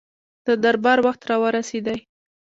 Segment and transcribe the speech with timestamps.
[0.45, 1.97] د دربار وخت را ورسېدی.